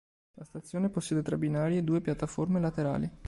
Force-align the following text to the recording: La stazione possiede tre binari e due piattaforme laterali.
La 0.33 0.45
stazione 0.45 0.89
possiede 0.89 1.21
tre 1.21 1.37
binari 1.37 1.77
e 1.77 1.83
due 1.83 2.01
piattaforme 2.01 2.59
laterali. 2.59 3.07